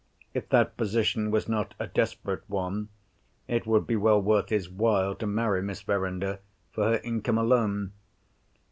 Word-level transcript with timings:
If 0.33 0.49
that 0.49 0.77
position 0.77 1.29
was 1.29 1.47
not 1.47 1.75
a 1.79 1.85
desperate 1.85 2.41
one, 2.47 2.89
it 3.47 3.67
would 3.67 3.85
be 3.85 3.95
well 3.95 4.19
worth 4.19 4.49
his 4.49 4.67
while 4.67 5.13
to 5.13 5.27
marry 5.27 5.61
Miss 5.61 5.81
Verinder 5.83 6.39
for 6.71 6.85
her 6.93 6.97
income 7.03 7.37
alone. 7.37 7.91